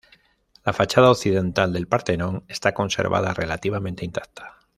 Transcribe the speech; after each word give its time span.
La 0.65 0.73
fachada 0.73 1.11
occidental 1.11 1.71
del 1.73 1.87
Partenón 1.87 2.43
está 2.47 2.73
conservada 2.73 3.35
relativamente 3.35 4.03
intacta. 4.03 4.57